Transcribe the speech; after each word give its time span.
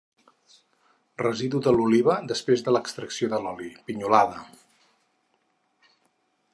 Residu 1.23 1.61
de 1.67 1.73
l'oliva 1.75 2.15
després 2.31 2.65
de 2.69 2.73
l'extracció 2.75 3.31
de 3.35 3.41
l'oli, 3.45 3.71
pinyolada. 3.89 4.43